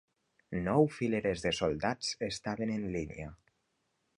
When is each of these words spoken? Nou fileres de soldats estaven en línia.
Nou 0.67 0.87
fileres 0.95 1.45
de 1.45 1.51
soldats 1.57 2.09
estaven 2.29 2.73
en 2.79 2.89
línia. 2.97 3.29